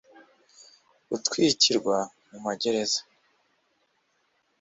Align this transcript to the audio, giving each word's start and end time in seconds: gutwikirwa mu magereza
gutwikirwa 1.09 1.97
mu 2.29 2.37
magereza 2.45 2.99